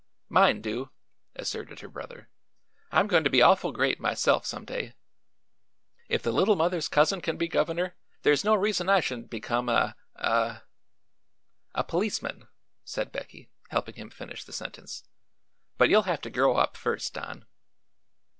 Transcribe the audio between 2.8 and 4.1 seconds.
"I'm goin' to be awful great,